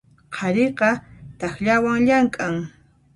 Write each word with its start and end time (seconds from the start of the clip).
Qhariqa 0.35 0.89
takllawan 1.39 1.99
llamk'an. 2.05 2.55